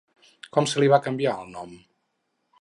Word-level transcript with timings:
Com 0.55 0.67
se 0.71 0.81
li 0.83 0.89
va 0.93 0.99
canviar 1.09 1.35
el 1.43 1.53
nom? 1.57 1.77